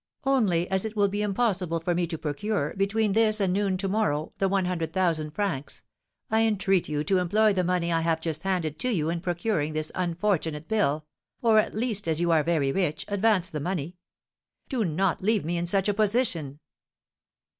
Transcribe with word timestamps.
Only, 0.23 0.67
as 0.71 0.83
it 0.83 0.95
will 0.97 1.09
be 1.09 1.21
impossible 1.21 1.79
for 1.79 1.93
me 1.93 2.07
to 2.07 2.17
procure, 2.17 2.73
between 2.75 3.13
this 3.13 3.39
and 3.39 3.53
noon 3.53 3.77
to 3.77 3.87
morrow, 3.87 4.33
the 4.39 4.49
one 4.49 4.65
hundred 4.65 4.93
thousand 4.93 5.29
francs, 5.35 5.83
I 6.31 6.41
entreat 6.41 6.89
you 6.89 7.03
to 7.03 7.19
employ 7.19 7.53
the 7.53 7.63
money 7.63 7.91
I 7.93 8.01
have 8.01 8.19
just 8.19 8.41
handed 8.41 8.79
to 8.79 8.89
you 8.91 9.11
in 9.11 9.21
procuring 9.21 9.73
this 9.73 9.91
unfortunate 9.93 10.67
bill, 10.67 11.05
or, 11.43 11.59
at 11.59 11.75
least, 11.75 12.07
as 12.07 12.19
you 12.19 12.31
are 12.31 12.41
very 12.41 12.71
rich, 12.71 13.05
advance 13.09 13.51
the 13.51 13.59
money. 13.59 13.95
Do 14.69 14.83
not 14.83 15.21
leave 15.21 15.45
me 15.45 15.55
in 15.55 15.67
such 15.67 15.87
a 15.87 15.93
position." 15.93 16.61